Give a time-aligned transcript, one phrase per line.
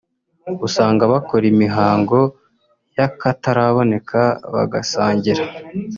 [0.67, 2.19] usanga bakora imihango
[2.97, 4.21] y’akataraboneka
[4.53, 5.43] bagasangira